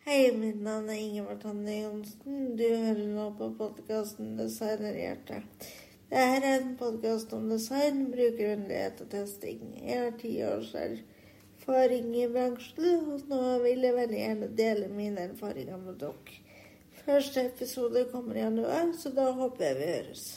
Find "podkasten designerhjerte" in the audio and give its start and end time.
3.58-5.42